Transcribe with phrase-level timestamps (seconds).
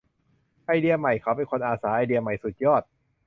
[0.65, 2.81] ไอเดียใหม่ เขาเป็นคนอาสา ไอเดียใหม่สุดยอด